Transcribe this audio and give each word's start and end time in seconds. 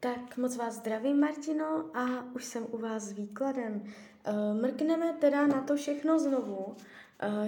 Tak 0.00 0.36
moc 0.36 0.56
vás 0.56 0.74
zdravím, 0.74 1.20
Martino, 1.20 1.84
a 1.94 2.24
už 2.34 2.44
jsem 2.44 2.66
u 2.70 2.78
vás 2.78 3.02
s 3.02 3.12
výkladem. 3.12 3.82
Uh, 3.82 4.60
mrkneme 4.60 5.12
teda 5.12 5.46
na 5.46 5.62
to 5.62 5.76
všechno 5.76 6.18
znovu. 6.18 6.56
Uh, 6.66 6.74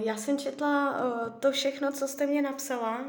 já 0.05 0.17
jsem 0.17 0.37
četla 0.37 0.91
uh, 0.91 1.39
to 1.39 1.51
všechno, 1.51 1.91
co 1.91 2.07
jste 2.07 2.27
mě 2.27 2.41
napsala, 2.41 3.05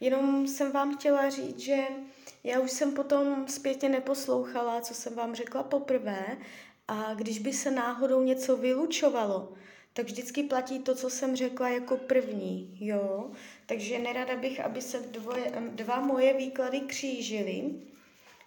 jenom 0.00 0.46
jsem 0.46 0.72
vám 0.72 0.96
chtěla 0.96 1.30
říct, 1.30 1.58
že 1.58 1.78
já 2.44 2.60
už 2.60 2.70
jsem 2.70 2.92
potom 2.94 3.48
zpětně 3.48 3.88
neposlouchala, 3.88 4.80
co 4.80 4.94
jsem 4.94 5.14
vám 5.14 5.34
řekla 5.34 5.62
poprvé 5.62 6.36
a 6.88 7.14
když 7.14 7.38
by 7.38 7.52
se 7.52 7.70
náhodou 7.70 8.22
něco 8.22 8.56
vylučovalo, 8.56 9.52
tak 9.92 10.06
vždycky 10.06 10.42
platí 10.42 10.78
to, 10.78 10.94
co 10.94 11.10
jsem 11.10 11.36
řekla 11.36 11.68
jako 11.68 11.96
první, 11.96 12.76
jo. 12.80 13.30
Takže 13.66 13.98
nerada 13.98 14.36
bych, 14.36 14.60
aby 14.60 14.82
se 14.82 15.00
dvoje, 15.00 15.52
dva 15.74 16.00
moje 16.00 16.34
výklady 16.34 16.80
křížily, 16.80 17.74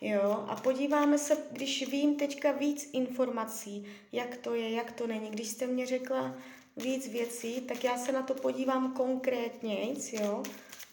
jo. 0.10 0.46
A 0.48 0.56
podíváme 0.56 1.18
se, 1.18 1.38
když 1.52 1.88
vím 1.88 2.16
teďka 2.16 2.52
víc 2.52 2.90
informací, 2.94 3.86
jak 4.12 4.38
to 4.38 4.56
je, 4.56 4.72
jak 4.72 4.92
to 4.92 5.08
není. 5.08 5.30
Když 5.32 5.48
jste 5.48 5.68
mě 5.68 5.86
řekla 5.86 6.36
víc 6.78 7.08
věcí, 7.08 7.62
tak 7.62 7.84
já 7.84 7.98
se 7.98 8.12
na 8.12 8.24
to 8.24 8.34
podívám 8.34 8.94
konkrétně, 8.94 9.88
jo. 10.12 10.44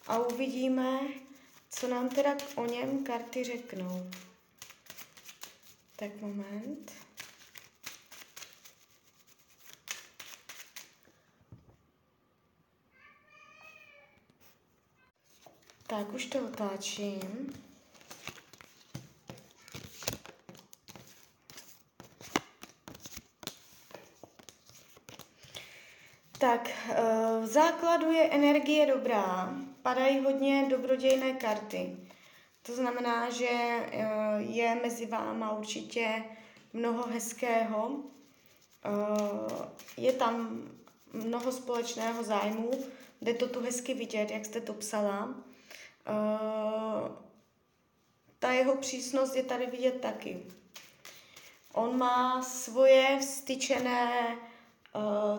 A 0.06 0.18
uvidíme, 0.18 1.00
co 1.70 1.88
nám 1.88 2.08
teda 2.08 2.36
o 2.56 2.66
něm 2.66 3.04
karty 3.04 3.44
řeknou. 3.44 4.10
Tak 5.96 6.20
moment. 6.20 6.92
Tak, 15.86 16.12
už 16.12 16.26
to 16.26 16.44
otáčím. 16.44 17.52
Tak, 26.52 26.68
eh, 26.68 26.94
v 27.40 27.46
základu 27.46 28.12
je 28.12 28.30
energie 28.30 28.86
dobrá. 28.86 29.54
Padají 29.82 30.20
hodně 30.20 30.66
dobrodějné 30.70 31.32
karty. 31.32 31.96
To 32.62 32.74
znamená, 32.74 33.30
že 33.30 33.48
eh, 33.48 34.06
je 34.38 34.74
mezi 34.82 35.06
váma 35.06 35.52
určitě 35.52 36.24
mnoho 36.72 37.06
hezkého. 37.06 37.96
Eh, 38.84 39.66
je 39.96 40.12
tam 40.12 40.62
mnoho 41.12 41.52
společného 41.52 42.24
zájmu. 42.24 42.70
Jde 43.20 43.34
to 43.34 43.48
tu 43.48 43.60
hezky 43.60 43.94
vidět, 43.94 44.30
jak 44.30 44.44
jste 44.44 44.60
to 44.60 44.74
psala. 44.74 45.34
Ta 48.38 48.52
jeho 48.52 48.76
přísnost 48.76 49.36
je 49.36 49.42
tady 49.42 49.66
vidět 49.66 50.00
taky. 50.00 50.42
On 51.72 51.98
má 51.98 52.42
svoje 52.42 53.18
vstyčené 53.20 54.36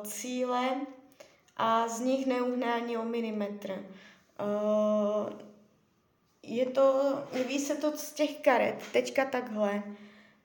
cíle 0.04 0.76
a 1.58 1.88
z 1.88 2.00
nich 2.00 2.26
neuhne 2.26 2.74
ani 2.74 2.98
o 2.98 3.06
milimetr. 3.06 3.72
Uh, 3.72 5.30
je 6.44 6.66
to, 6.66 7.18
ví 7.48 7.60
se 7.60 7.76
to 7.76 7.92
z 7.98 8.12
těch 8.14 8.40
karet, 8.40 8.84
teďka 8.92 9.26
takhle, 9.26 9.84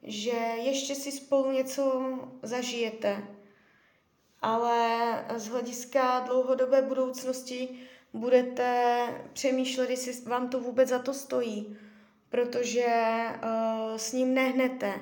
že 0.02 0.36
ještě 0.62 0.94
si 0.94 1.12
spolu 1.12 1.50
něco 1.50 2.12
zažijete, 2.42 3.22
ale 4.42 5.24
z 5.36 5.48
hlediska 5.48 6.20
dlouhodobé 6.20 6.82
budoucnosti 6.82 7.68
budete 8.12 9.08
přemýšlet, 9.32 9.90
jestli 9.90 10.30
vám 10.30 10.48
to 10.48 10.60
vůbec 10.60 10.88
za 10.88 10.98
to 10.98 11.14
stojí, 11.14 11.78
protože 12.28 12.86
uh, 13.34 13.96
s 13.96 14.12
ním 14.12 14.34
nehnete. 14.34 14.94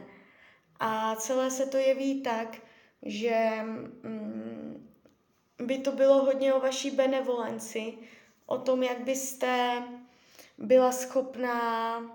A 0.80 1.16
celé 1.16 1.50
se 1.50 1.66
to 1.66 1.76
jeví 1.76 2.22
tak, 2.22 2.56
že 3.02 3.50
um, 4.04 4.55
by 5.66 5.78
to 5.78 5.92
bylo 5.92 6.24
hodně 6.24 6.54
o 6.54 6.60
vaší 6.60 6.90
benevolenci, 6.90 7.94
o 8.46 8.58
tom, 8.58 8.82
jak 8.82 9.00
byste 9.00 9.82
byla 10.58 10.92
schopná 10.92 11.98
um, 11.98 12.06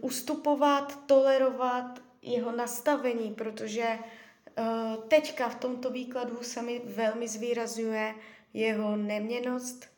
ustupovat, 0.00 1.06
tolerovat 1.06 2.00
jeho 2.22 2.52
nastavení, 2.52 3.34
protože 3.34 3.98
uh, 3.98 5.04
teďka 5.04 5.48
v 5.48 5.54
tomto 5.54 5.90
výkladu 5.90 6.42
se 6.42 6.62
mi 6.62 6.82
velmi 6.84 7.28
zvýrazňuje 7.28 8.14
jeho 8.54 8.96
neměnost, 8.96 9.88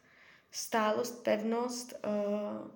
stálost, 0.51 1.23
pevnost. 1.25 1.95
Uh, 2.05 2.71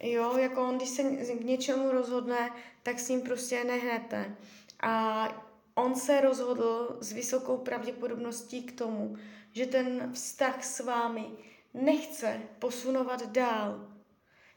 jo, 0.00 0.36
jako 0.38 0.68
on, 0.68 0.76
když 0.76 0.88
se 0.88 1.02
k 1.34 1.44
něčemu 1.44 1.90
rozhodne, 1.90 2.50
tak 2.82 2.98
s 2.98 3.08
ním 3.08 3.20
prostě 3.20 3.64
nehnete. 3.64 4.36
A 4.82 5.49
on 5.82 5.94
se 5.94 6.20
rozhodl 6.20 6.96
s 7.00 7.12
vysokou 7.12 7.56
pravděpodobností 7.56 8.62
k 8.62 8.78
tomu, 8.78 9.16
že 9.52 9.66
ten 9.66 10.12
vztah 10.14 10.64
s 10.64 10.80
vámi 10.80 11.26
nechce 11.74 12.40
posunovat 12.58 13.26
dál. 13.26 13.88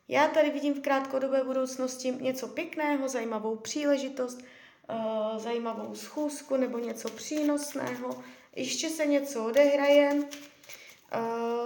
Já 0.07 0.27
tady 0.27 0.49
vidím 0.49 0.73
v 0.73 0.81
krátkodobé 0.81 1.43
budoucnosti 1.43 2.11
něco 2.11 2.47
pěkného, 2.47 3.07
zajímavou 3.07 3.55
příležitost, 3.55 4.39
uh, 4.89 5.39
zajímavou 5.39 5.95
schůzku 5.95 6.57
nebo 6.57 6.77
něco 6.77 7.09
přínosného. 7.09 8.23
Ještě 8.55 8.89
se 8.89 9.05
něco 9.05 9.45
odehraje, 9.45 10.23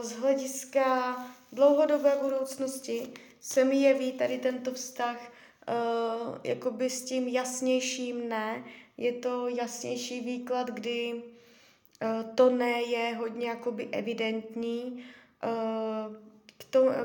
z 0.01 0.11
hlediska 0.11 1.17
dlouhodobé 1.51 2.17
budoucnosti 2.21 3.13
se 3.39 3.63
mi 3.63 3.75
jeví 3.75 4.11
tady 4.11 4.37
tento 4.37 4.73
vztah 4.73 5.17
uh, 5.21 6.37
jakoby 6.43 6.89
s 6.89 7.05
tím 7.05 7.27
jasnějším 7.27 8.29
ne. 8.29 8.63
Je 8.97 9.11
to 9.11 9.47
jasnější 9.47 10.19
výklad, 10.19 10.67
kdy 10.67 11.13
uh, 11.13 12.35
to 12.35 12.49
ne 12.49 12.81
je 12.81 13.15
hodně 13.15 13.47
jakoby 13.47 13.87
evidentní. 13.91 15.03
Uh, 15.43 16.15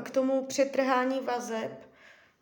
k, 0.03 0.11
tomu, 0.11 0.45
přetrhání 0.45 1.19
vazeb 1.19 1.89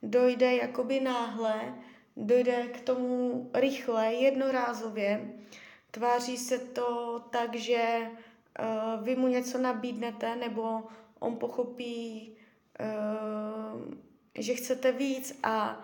dojde 0.03 0.55
jakoby 0.55 0.99
náhle, 0.99 1.75
dojde 2.17 2.67
k 2.67 2.81
tomu 2.81 3.49
rychle, 3.53 4.13
jednorázově. 4.13 5.33
Tváří 5.91 6.37
se 6.37 6.57
to 6.57 7.21
tak, 7.29 7.55
že 7.55 7.99
uh, 8.07 9.03
vy 9.03 9.15
mu 9.15 9.27
něco 9.27 9.57
nabídnete, 9.57 10.35
nebo 10.35 10.83
on 11.19 11.35
pochopí, 11.35 12.31
že 14.35 14.53
chcete 14.53 14.91
víc 14.91 15.39
a 15.43 15.81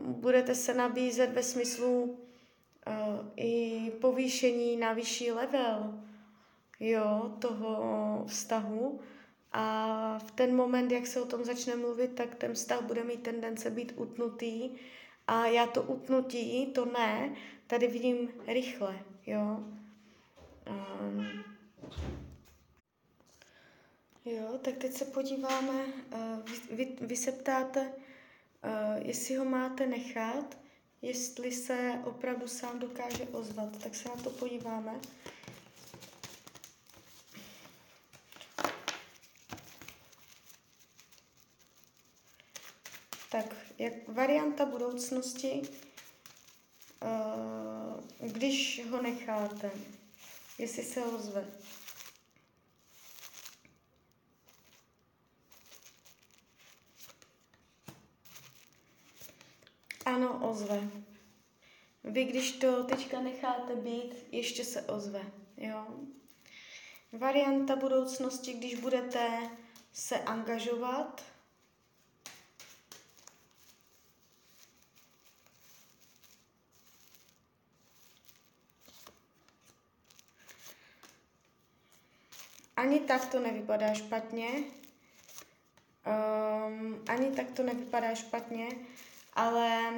budete 0.00 0.54
se 0.54 0.74
nabízet 0.74 1.32
ve 1.32 1.42
smyslu 1.42 2.18
i 3.36 3.92
povýšení 4.00 4.76
na 4.76 4.92
vyšší 4.92 5.32
level 5.32 6.00
jo, 6.80 7.36
toho 7.38 8.24
vztahu. 8.26 9.00
A 9.52 10.18
v 10.18 10.30
ten 10.30 10.56
moment, 10.56 10.92
jak 10.92 11.06
se 11.06 11.20
o 11.20 11.26
tom 11.26 11.44
začne 11.44 11.76
mluvit, 11.76 12.14
tak 12.14 12.34
ten 12.34 12.54
vztah 12.54 12.82
bude 12.82 13.04
mít 13.04 13.22
tendence 13.22 13.70
být 13.70 13.92
utnutý. 13.96 14.70
A 15.26 15.46
já 15.46 15.66
to 15.66 15.82
utnutí, 15.82 16.66
to 16.66 16.84
ne, 16.84 17.34
tady 17.66 17.86
vidím 17.86 18.30
rychle, 18.46 18.98
jo. 19.26 19.64
Um, 21.00 21.44
jo, 24.24 24.58
tak 24.62 24.76
teď 24.76 24.92
se 24.92 25.04
podíváme, 25.04 25.84
uh, 26.14 26.50
vy, 26.70 26.76
vy, 26.76 26.96
vy 27.00 27.16
se 27.16 27.32
ptáte, 27.32 27.80
uh, 27.80 29.06
jestli 29.06 29.34
ho 29.34 29.44
máte 29.44 29.86
nechat, 29.86 30.58
jestli 31.02 31.52
se 31.52 32.02
opravdu 32.04 32.48
sám 32.48 32.78
dokáže 32.78 33.24
ozvat, 33.24 33.82
tak 33.82 33.94
se 33.94 34.08
na 34.08 34.16
to 34.16 34.30
podíváme. 34.30 35.00
Tak, 43.30 43.56
jak 43.78 44.08
varianta 44.08 44.66
budoucnosti, 44.66 45.62
uh, 47.02 48.28
když 48.30 48.86
ho 48.90 49.02
necháte, 49.02 49.70
jestli 50.58 50.84
se 50.84 51.04
ozve. 51.04 51.44
Ano, 60.04 60.50
ozve. 60.50 60.90
Vy, 62.18 62.24
když 62.24 62.52
to 62.52 62.84
teďka 62.84 63.20
necháte 63.20 63.74
být, 63.74 64.14
ještě 64.32 64.64
se 64.64 64.82
ozve. 64.82 65.22
Jo? 65.56 65.86
Varianta 67.12 67.76
budoucnosti, 67.76 68.52
když 68.52 68.74
budete 68.74 69.50
se 69.92 70.18
angažovat, 70.18 71.24
Ani 82.76 83.00
tak 83.00 83.26
to 83.26 83.40
nevypadá 83.40 83.94
špatně. 83.94 84.48
Um, 86.06 87.04
ani 87.08 87.36
tak 87.36 87.50
to 87.50 87.62
nevypadá 87.62 88.14
špatně, 88.14 88.68
ale 89.32 89.92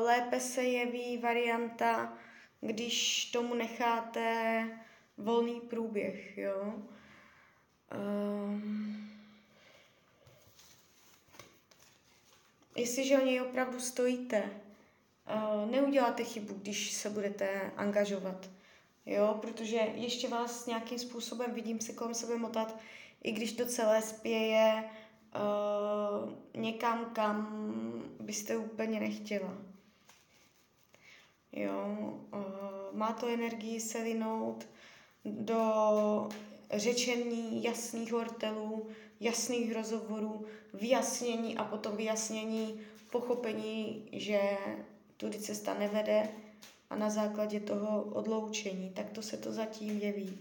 lépe 0.00 0.40
se 0.40 0.62
jeví 0.62 1.18
varianta, 1.18 2.18
když 2.60 3.24
tomu 3.24 3.54
necháte 3.54 4.64
volný 5.18 5.60
průběh, 5.60 6.38
jo. 6.38 6.74
Um, 7.94 9.10
jestliže 12.76 13.18
o 13.18 13.24
něj 13.24 13.40
opravdu 13.40 13.80
stojíte, 13.80 14.42
uh, 14.44 15.70
neuděláte 15.70 16.24
chybu, 16.24 16.54
když 16.54 16.92
se 16.92 17.10
budete 17.10 17.72
angažovat, 17.76 18.50
jo, 19.06 19.38
protože 19.40 19.76
ještě 19.76 20.28
vás 20.28 20.66
nějakým 20.66 20.98
způsobem 20.98 21.54
vidím 21.54 21.80
se 21.80 21.92
kolem 21.92 22.14
sebe 22.14 22.36
motat, 22.36 22.78
i 23.22 23.32
když 23.32 23.52
to 23.52 23.66
celé 23.66 24.02
spěje 24.02 24.84
uh, 25.34 26.32
někam, 26.62 27.04
kam 27.12 27.64
byste 28.20 28.56
úplně 28.56 29.00
nechtěla. 29.00 29.54
Jo, 31.52 31.86
uh, 32.32 32.98
má 32.98 33.12
to 33.12 33.26
energii 33.26 33.80
se 33.80 34.02
linout 34.02 34.66
do 35.24 36.28
řečení 36.74 37.64
jasných 37.64 38.12
hortelů, 38.12 38.86
jasných 39.20 39.74
rozhovorů, 39.74 40.46
vyjasnění 40.74 41.56
a 41.56 41.64
potom 41.64 41.96
vyjasnění, 41.96 42.80
pochopení, 43.10 44.08
že 44.12 44.40
tudy 45.16 45.38
cesta 45.38 45.74
nevede 45.74 46.28
a 46.90 46.96
na 46.96 47.10
základě 47.10 47.60
toho 47.60 48.02
odloučení. 48.02 48.90
Tak 48.90 49.10
to 49.10 49.22
se 49.22 49.36
to 49.36 49.52
zatím 49.52 49.98
jeví. 49.98 50.40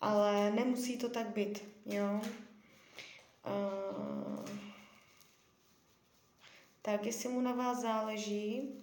Ale 0.00 0.50
nemusí 0.50 0.98
to 0.98 1.08
tak 1.08 1.28
být, 1.28 1.64
jo. 1.86 2.20
Tak 6.82 7.06
jestli 7.06 7.28
mu 7.28 7.40
na 7.40 7.52
vás 7.52 7.78
záleží, 7.80 8.80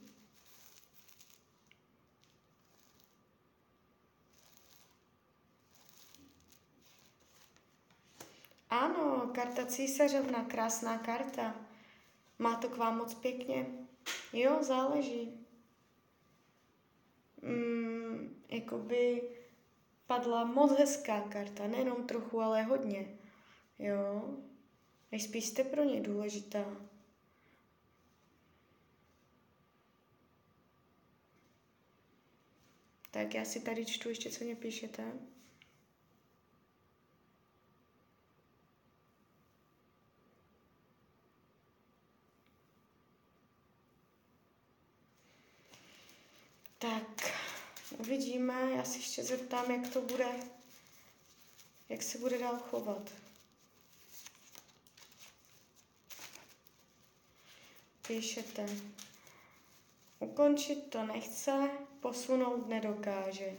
Ano, 8.70 9.32
karta 9.34 9.66
císařovna, 9.66 10.44
krásná 10.44 10.98
karta. 10.98 11.56
Má 12.40 12.56
to 12.56 12.70
k 12.70 12.78
vám 12.78 12.98
moc 12.98 13.14
pěkně? 13.14 13.66
Jo, 14.34 14.58
záleží. 14.62 15.48
Mm, 17.42 18.44
jakoby 18.50 19.22
padla 20.08 20.44
moc 20.44 20.72
hezká 20.80 21.22
karta, 21.22 21.68
nejenom 21.68 22.08
trochu, 22.08 22.42
ale 22.42 22.64
hodně. 22.64 23.18
Jo, 23.80 24.38
nejspíš 25.12 25.46
jste 25.46 25.64
pro 25.64 25.84
ně 25.84 26.02
důležitá. 26.02 26.88
Tak 33.12 33.34
já 33.34 33.46
si 33.46 33.60
tady 33.60 33.86
čtu 33.86 34.10
ještě, 34.10 34.30
co 34.30 34.44
mě 34.44 34.56
píšete. 34.56 35.04
Tak, 46.78 47.32
uvidíme. 47.98 48.72
Já 48.76 48.84
si 48.84 48.98
ještě 48.98 49.24
zeptám, 49.24 49.72
jak 49.72 49.94
to 49.94 50.02
bude, 50.02 50.28
jak 51.90 52.04
se 52.04 52.18
bude 52.18 52.38
dál 52.38 52.58
chovat. 52.58 53.27
Píšete. 58.08 58.66
Ukončit 60.20 60.90
to 60.90 61.04
nechce, 61.06 61.70
posunout 62.00 62.68
nedokáže. 62.68 63.52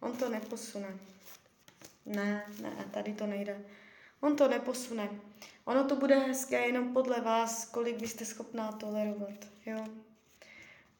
On 0.00 0.16
to 0.16 0.28
neposune. 0.28 0.98
Ne, 2.06 2.46
ne, 2.60 2.88
tady 2.90 3.14
to 3.14 3.26
nejde. 3.26 3.64
On 4.20 4.36
to 4.36 4.48
neposune. 4.48 5.20
Ono 5.64 5.84
to 5.84 5.96
bude 5.96 6.18
hezké 6.18 6.66
jenom 6.66 6.92
podle 6.92 7.20
vás, 7.20 7.68
kolik 7.68 7.96
byste 7.96 8.24
schopná 8.24 8.72
tolerovat, 8.72 9.48
jo. 9.66 9.78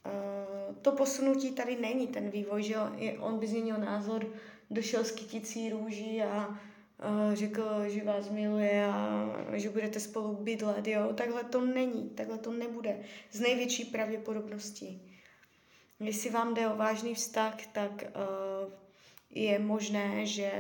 Uh, 0.07 0.54
to 0.83 0.93
posunutí 0.93 1.53
tady 1.53 1.77
není 1.81 2.07
ten 2.07 2.31
vývoj, 2.31 2.63
že 2.63 2.77
on 3.19 3.39
by 3.39 3.47
změnil 3.47 3.79
názor, 3.79 4.27
došel 4.71 5.05
s 5.05 5.11
kyticí 5.11 5.71
růží 5.71 6.23
a 6.23 6.59
řekl, 7.35 7.89
že 7.89 8.05
vás 8.05 8.31
miluje 8.31 8.87
a 8.87 9.31
že 9.53 9.71
budete 9.71 10.01
spolu 10.01 10.37
bydlet, 10.37 10.87
jo. 10.87 11.13
Takhle 11.15 11.45
to 11.45 11.61
není, 11.61 12.11
takhle 12.11 12.39
to 12.39 12.53
nebude. 12.53 13.01
Z 13.33 13.41
největší 13.41 13.85
pravděpodobností. 13.85 15.11
Jestli 16.01 16.31
vám 16.31 16.55
jde 16.55 16.69
o 16.69 16.77
vážný 16.77 17.15
vztah, 17.15 17.67
tak 17.73 17.91
uh, 17.93 18.73
je 19.31 19.59
možné, 19.59 20.27
že 20.27 20.53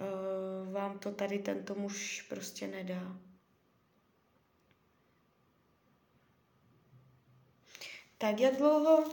uh, 0.00 0.72
vám 0.72 0.98
to 0.98 1.12
tady 1.12 1.38
tento 1.38 1.74
muž 1.74 2.26
prostě 2.28 2.66
nedá. 2.66 3.16
Tak 8.18 8.40
jak 8.40 8.56
dlouho 8.56 8.98
uh, 8.98 9.08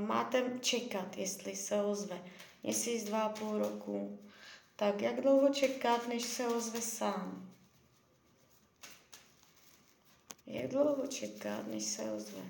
máte 0.00 0.58
čekat, 0.60 1.16
jestli 1.16 1.56
se 1.56 1.82
ozve? 1.82 2.22
Měsíc, 2.62 3.04
dva 3.04 3.22
a 3.22 3.28
půl 3.28 3.58
roku. 3.58 4.18
Tak 4.76 5.00
jak 5.00 5.20
dlouho 5.20 5.54
čekat, 5.54 6.08
než 6.08 6.22
se 6.22 6.46
ozve 6.46 6.80
sám? 6.80 7.50
Jak 10.46 10.70
dlouho 10.70 11.06
čekat, 11.06 11.66
než 11.66 11.84
se 11.84 12.12
ozve? 12.12 12.42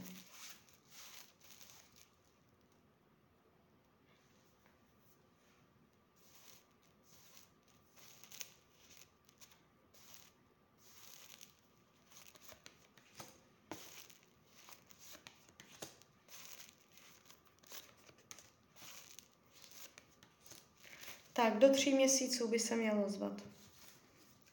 Tak 21.33 21.59
do 21.59 21.69
tří 21.69 21.95
měsíců 21.95 22.49
by 22.49 22.59
se 22.59 22.77
mělo 22.77 23.09
zvat. 23.09 23.43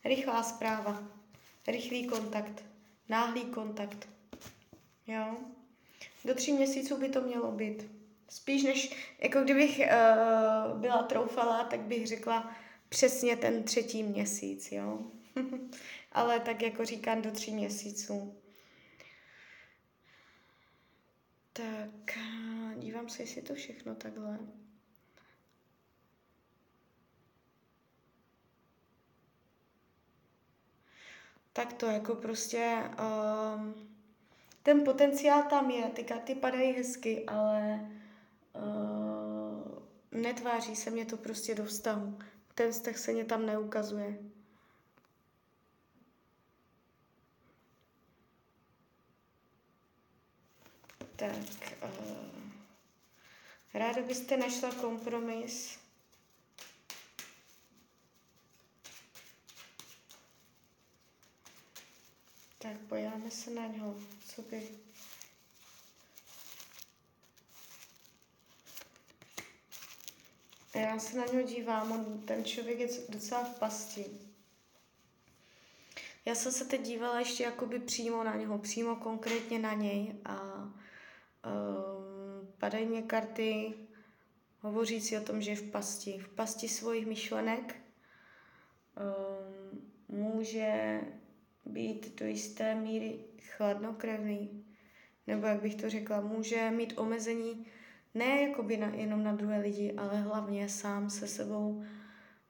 Rychlá 0.05 0.43
zpráva, 0.43 1.03
rychlý 1.67 2.07
kontakt, 2.07 2.63
náhlý 3.09 3.45
kontakt. 3.45 4.09
Jo? 5.07 5.37
Do 6.25 6.35
tří 6.35 6.53
měsíců 6.53 6.97
by 6.97 7.09
to 7.09 7.21
mělo 7.21 7.51
být. 7.51 7.91
Spíš 8.29 8.63
než, 8.63 8.95
jako 9.19 9.41
kdybych 9.41 9.79
uh, 9.79 10.79
byla 10.79 11.03
troufala, 11.03 11.63
tak 11.63 11.79
bych 11.79 12.07
řekla 12.07 12.55
přesně 12.89 13.37
ten 13.37 13.63
třetí 13.63 14.03
měsíc, 14.03 14.71
jo. 14.71 14.99
Ale 16.11 16.39
tak 16.39 16.61
jako 16.61 16.85
říkám, 16.85 17.21
do 17.21 17.31
tří 17.31 17.51
měsíců. 17.51 18.35
Tak, 21.53 22.17
dívám 22.77 23.09
se, 23.09 23.23
jestli 23.23 23.41
to 23.41 23.55
všechno 23.55 23.95
takhle. 23.95 24.39
Tak 31.57 31.73
to 31.73 31.85
jako 31.85 32.15
prostě 32.15 32.83
um, 32.99 33.73
ten 34.63 34.83
potenciál 34.83 35.43
tam 35.43 35.69
je, 35.69 35.89
ty 35.89 36.03
karty 36.03 36.35
padají 36.35 36.73
hezky, 36.73 37.25
ale 37.25 37.89
uh, 38.53 39.79
netváří 40.11 40.75
se 40.75 40.89
mě 40.89 41.05
to 41.05 41.17
prostě 41.17 41.55
do 41.55 41.65
vztahu. 41.65 42.19
Ten 42.55 42.71
vztah 42.71 42.97
se 42.97 43.13
mě 43.13 43.25
tam 43.25 43.45
neukazuje. 43.45 44.17
Tak, 51.15 51.73
uh, 51.83 51.89
ráda 53.73 54.01
byste 54.01 54.37
našla 54.37 54.71
kompromis. 54.71 55.86
Tak 62.57 62.77
podíváme 62.77 63.31
se 63.31 63.51
na 63.51 63.67
něho, 63.67 63.95
co 64.25 64.41
by... 64.41 64.69
Já 70.75 70.99
se 70.99 71.17
na 71.17 71.25
něho 71.25 71.41
dívám, 71.41 71.91
on, 71.91 72.21
ten 72.21 72.45
člověk 72.45 72.79
je 72.79 72.87
docela 73.09 73.43
v 73.43 73.59
pasti. 73.59 74.05
Já 76.25 76.35
jsem 76.35 76.51
se 76.51 76.65
teď 76.65 76.81
dívala 76.81 77.19
ještě 77.19 77.43
jakoby 77.43 77.79
přímo 77.79 78.23
na 78.23 78.35
něho, 78.35 78.57
přímo 78.57 78.95
konkrétně 78.95 79.59
na 79.59 79.73
něj 79.73 80.15
a 80.25 80.67
Um, 81.47 82.47
padají 82.57 82.85
mě 82.85 83.01
karty 83.01 83.73
hovořící 84.61 85.17
o 85.17 85.21
tom, 85.21 85.41
že 85.41 85.51
je 85.51 85.55
v 85.55 85.71
pasti. 85.71 86.17
V 86.19 86.29
pasti 86.29 86.67
svých 86.67 87.05
myšlenek 87.05 87.75
um, 88.97 89.81
může 90.07 91.01
být 91.67 92.19
do 92.19 92.25
jisté 92.25 92.75
míry 92.75 93.19
chladnokrevný. 93.41 94.65
Nebo 95.27 95.47
jak 95.47 95.61
bych 95.61 95.75
to 95.75 95.89
řekla, 95.89 96.21
může 96.21 96.71
mít 96.71 96.93
omezení 96.97 97.65
ne 98.13 98.41
jakoby 98.41 98.77
na, 98.77 98.87
jenom 98.87 99.23
na 99.23 99.35
druhé 99.35 99.59
lidi, 99.59 99.93
ale 99.97 100.21
hlavně 100.21 100.69
sám 100.69 101.09
se 101.09 101.27
sebou. 101.27 101.83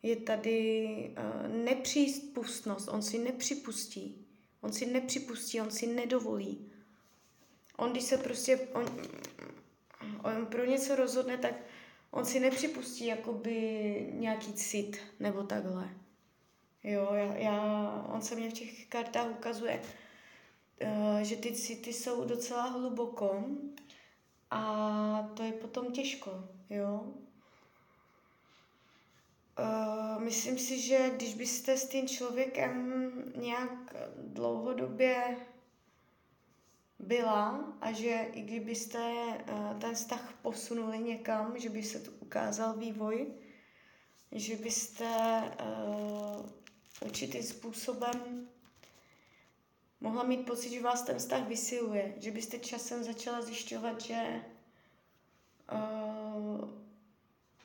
Je 0.03 0.15
tady 0.15 0.87
uh, 1.17 1.63
nepřípustnost, 1.65 2.89
on 2.89 3.01
si 3.01 3.19
nepřipustí. 3.19 4.25
On 4.61 4.73
si 4.73 4.85
nepřipustí, 4.85 5.61
on 5.61 5.71
si 5.71 5.87
nedovolí. 5.87 6.71
On, 7.77 7.91
když 7.91 8.03
se 8.03 8.17
prostě, 8.17 8.59
on, 8.73 8.85
on 10.23 10.45
pro 10.45 10.65
něco 10.65 10.95
rozhodne, 10.95 11.37
tak 11.37 11.53
on 12.11 12.25
si 12.25 12.39
nepřipustí 12.39 13.05
jakoby 13.05 13.55
nějaký 14.13 14.53
cit 14.53 14.97
nebo 15.19 15.43
takhle. 15.43 15.89
Jo, 16.83 17.13
já, 17.13 17.35
já, 17.35 18.05
on 18.13 18.21
se 18.21 18.35
mě 18.35 18.49
v 18.49 18.53
těch 18.53 18.85
kartách 18.85 19.31
ukazuje, 19.31 19.81
uh, 20.83 21.19
že 21.19 21.35
ty 21.35 21.51
city 21.51 21.93
jsou 21.93 22.25
docela 22.25 22.63
hluboko 22.63 23.43
a 24.51 25.31
to 25.33 25.43
je 25.43 25.51
potom 25.51 25.91
těžko, 25.91 26.43
jo. 26.69 27.13
Uh, 29.59 30.23
myslím 30.23 30.57
si, 30.57 30.81
že 30.81 31.11
když 31.15 31.33
byste 31.33 31.77
s 31.77 31.89
tím 31.89 32.07
člověkem 32.07 33.13
nějak 33.35 33.95
dlouhodobě 34.17 35.37
byla 36.99 37.73
a 37.81 37.91
že 37.91 38.27
i 38.33 38.41
kdybyste 38.41 39.13
uh, 39.51 39.79
ten 39.79 39.95
vztah 39.95 40.33
posunuli 40.41 40.99
někam, 40.99 41.59
že 41.59 41.69
by 41.69 41.83
se 41.83 41.99
tu 41.99 42.11
ukázal 42.19 42.73
vývoj, 42.73 43.27
že 44.31 44.55
byste 44.55 45.41
určitým 47.01 47.43
způsobem 47.43 48.47
mohla 50.01 50.23
mít 50.23 50.45
pocit, 50.45 50.69
že 50.69 50.81
vás 50.81 51.01
ten 51.01 51.17
vztah 51.17 51.47
vysiluje, 51.47 52.13
že 52.17 52.31
byste 52.31 52.59
časem 52.59 53.03
začala 53.03 53.41
zjišťovat, 53.41 54.01
že 54.01 54.41
uh, 55.71 56.69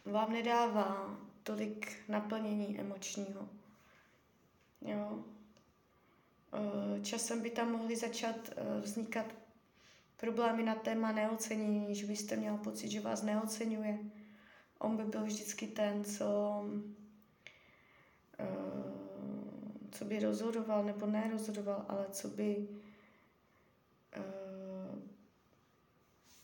vám 0.05 0.33
nedává 0.33 1.19
tolik 1.43 1.97
naplnění 2.09 2.81
emočního. 2.81 3.49
Jo. 4.81 5.25
Uh, 6.53 7.03
časem 7.03 7.43
by 7.43 7.51
tam 7.51 7.73
mohly 7.73 7.97
začat 7.97 8.37
uh, 8.37 8.83
vznikat 8.83 9.27
problémy 10.17 10.63
na 10.63 10.75
téma 10.75 11.13
neocenění, 11.13 11.95
že 11.95 12.07
byste 12.07 12.37
měla 12.37 12.57
pocit, 12.57 12.91
že 12.91 13.01
vás 13.01 13.23
neocenuje. 13.23 13.99
On 14.79 14.97
by 14.97 15.05
byl 15.05 15.25
vždycky 15.25 15.67
ten, 15.67 16.05
co 16.05 16.25
co 19.93 20.05
by 20.05 20.19
rozhodoval 20.21 20.85
nebo 20.85 21.07
nerozhodoval, 21.07 21.85
ale 21.89 22.07
co 22.11 22.29
by... 22.29 22.69
Uh, 24.17 24.99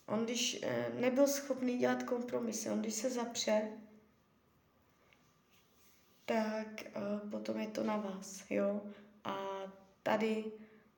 on 0.07 0.25
když 0.25 0.62
uh, 0.62 1.00
nebyl 1.00 1.26
schopný 1.26 1.78
dělat 1.78 2.02
kompromisy, 2.02 2.71
on 2.71 2.81
když 2.81 2.95
se 2.95 3.11
zapře, 3.11 3.69
tak 6.25 6.85
uh, 6.97 7.31
potom 7.31 7.61
je 7.61 7.69
to 7.69 7.85
na 7.85 7.97
vás, 7.97 8.50
jo. 8.50 8.81
A 9.25 9.37
tady 10.02 10.45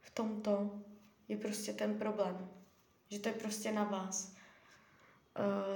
v 0.00 0.10
tomto 0.10 0.80
je 1.28 1.36
prostě 1.36 1.72
ten 1.72 1.98
problém, 1.98 2.50
že 3.08 3.18
to 3.18 3.28
je 3.28 3.34
prostě 3.34 3.72
na 3.72 3.84
vás. 3.84 4.34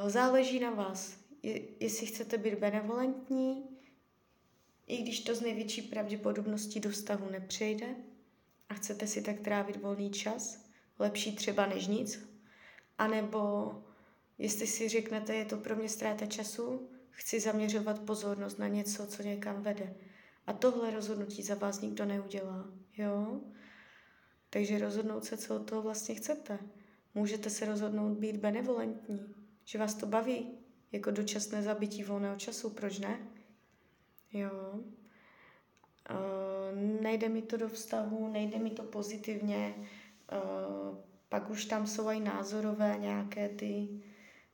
Uh, 0.02 0.08
záleží 0.10 0.60
na 0.60 0.70
vás, 0.70 1.16
je, 1.42 1.60
jestli 1.80 2.06
chcete 2.06 2.38
být 2.38 2.58
benevolentní, 2.58 3.73
i 4.86 5.02
když 5.02 5.20
to 5.20 5.34
z 5.34 5.40
největší 5.40 5.82
pravděpodobností 5.82 6.80
do 6.80 6.90
vztahu 6.90 7.30
nepřejde 7.30 7.86
a 8.68 8.74
chcete 8.74 9.06
si 9.06 9.22
tak 9.22 9.40
trávit 9.40 9.76
volný 9.76 10.10
čas, 10.10 10.64
lepší 10.98 11.36
třeba 11.36 11.66
než 11.66 11.86
nic, 11.86 12.28
anebo 12.98 13.72
jestli 14.38 14.66
si 14.66 14.88
řeknete, 14.88 15.34
je 15.34 15.44
to 15.44 15.56
pro 15.56 15.76
mě 15.76 15.88
ztráta 15.88 16.26
času, 16.26 16.88
chci 17.10 17.40
zaměřovat 17.40 18.00
pozornost 18.00 18.58
na 18.58 18.68
něco, 18.68 19.06
co 19.06 19.22
někam 19.22 19.62
vede. 19.62 19.94
A 20.46 20.52
tohle 20.52 20.90
rozhodnutí 20.90 21.42
za 21.42 21.54
vás 21.54 21.80
nikdo 21.80 22.04
neudělá, 22.04 22.66
jo? 22.96 23.40
Takže 24.50 24.78
rozhodnout 24.78 25.24
se, 25.24 25.36
co 25.36 25.56
od 25.56 25.70
toho 25.70 25.82
vlastně 25.82 26.14
chcete. 26.14 26.58
Můžete 27.14 27.50
se 27.50 27.66
rozhodnout 27.66 28.18
být 28.18 28.36
benevolentní, 28.36 29.34
že 29.64 29.78
vás 29.78 29.94
to 29.94 30.06
baví, 30.06 30.58
jako 30.92 31.10
dočasné 31.10 31.62
zabití 31.62 32.02
volného 32.02 32.36
času, 32.36 32.70
proč 32.70 32.98
ne? 32.98 33.18
Jo. 34.34 34.50
Uh, 36.10 37.00
nejde 37.02 37.28
mi 37.28 37.42
to 37.42 37.56
do 37.56 37.68
vztahu, 37.68 38.28
nejde 38.28 38.58
mi 38.58 38.70
to 38.70 38.82
pozitivně, 38.82 39.74
uh, 39.78 40.98
pak 41.28 41.50
už 41.50 41.64
tam 41.64 41.86
jsou 41.86 42.10
i 42.10 42.20
názorové 42.20 42.96
nějaké 43.00 43.48
ty 43.48 43.88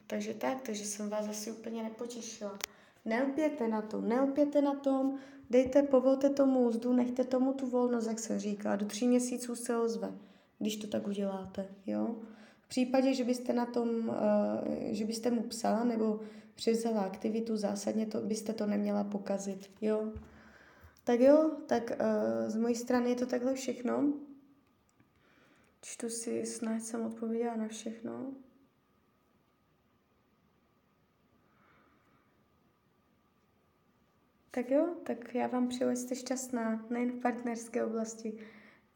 takže 0.07 0.35
tak, 0.35 0.61
takže 0.63 0.85
jsem 0.85 1.11
vás 1.11 1.29
asi 1.29 1.53
úplně 1.53 1.83
nepotěšila. 1.83 2.59
Nelpěte 3.05 3.69
na 3.69 3.83
tom, 3.83 4.09
nelpěte 4.09 4.63
na 4.63 4.75
tom, 4.75 5.19
dejte, 5.51 5.83
povolte 5.83 6.31
tomu 6.31 6.61
úzdu, 6.69 6.93
nechte 6.93 7.25
tomu 7.25 7.53
tu 7.53 7.67
volnost, 7.67 8.07
jak 8.07 8.19
se 8.19 8.39
říká, 8.39 8.77
do 8.77 8.87
tří 8.87 9.09
měsíců 9.09 9.57
se 9.57 9.77
ozve, 9.77 10.13
když 10.59 10.77
to 10.77 10.87
tak 10.87 11.07
uděláte, 11.07 11.69
jo 11.87 12.17
případě, 12.73 13.15
že 13.15 13.25
byste 13.25 13.53
na 13.53 13.67
tom, 13.67 14.09
uh, 14.09 14.15
že 14.91 15.05
byste 15.05 15.31
mu 15.31 15.43
psala 15.43 15.85
nebo 15.85 16.21
převzala 16.55 17.01
aktivitu, 17.01 17.57
zásadně 17.57 18.07
to, 18.07 18.21
byste 18.21 18.53
to 18.53 18.67
neměla 18.67 19.05
pokazit, 19.05 19.71
jo. 19.81 20.13
Tak 21.05 21.21
jo, 21.21 21.51
tak 21.67 21.91
uh, 21.91 22.49
z 22.49 22.57
mojí 22.57 22.75
strany 22.75 23.11
je 23.11 23.17
to 23.17 23.27
takhle 23.27 23.55
všechno. 23.55 24.13
Čtu 25.83 26.09
si, 26.09 26.47
snad 26.47 26.83
jsem 26.83 27.07
odpověděla 27.07 27.57
na 27.57 27.69
všechno. 27.69 28.35
Tak 34.51 34.71
jo, 34.71 34.95
tak 35.03 35.35
já 35.35 35.47
vám 35.47 35.69
přeju, 35.69 35.91
jste 35.91 36.15
šťastná, 36.15 36.87
nejen 36.91 37.13
v 37.13 37.21
partnerské 37.21 37.85
oblasti. 37.85 38.39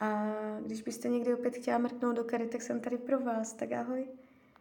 A 0.01 0.35
když 0.61 0.83
byste 0.83 1.09
někdy 1.09 1.35
opět 1.35 1.57
chtěla 1.57 1.79
mrknout 1.79 2.17
do 2.17 2.25
kary, 2.25 2.47
tak 2.47 2.63
jsem 2.63 2.81
tady 2.81 2.99
pro 2.99 3.21
vás. 3.21 3.53
Tak 3.53 3.73
ahoj. 3.73 4.09